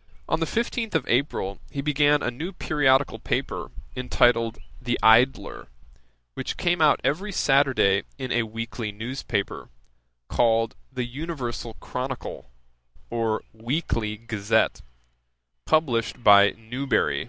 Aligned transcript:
"'On 0.30 0.40
the 0.40 0.46
fifteenth 0.46 0.94
of 0.94 1.06
April 1.08 1.58
he 1.70 1.82
began 1.82 2.22
a 2.22 2.30
new 2.30 2.52
periodical 2.54 3.18
paper, 3.18 3.70
entitled 3.94 4.56
The 4.80 4.98
Idler,[*] 5.02 5.68
which 6.32 6.56
came 6.56 6.80
out 6.80 7.02
every 7.04 7.32
Saturday 7.32 8.04
in 8.16 8.32
a 8.32 8.44
weekly 8.44 8.92
news 8.92 9.22
paper, 9.22 9.68
called 10.26 10.74
The 10.90 11.04
Universal 11.04 11.74
Chronicle, 11.80 12.50
or 13.10 13.42
Weekly 13.52 14.16
Gazette, 14.16 14.80
published 15.66 16.24
by 16.24 16.52
Newbery. 16.56 17.28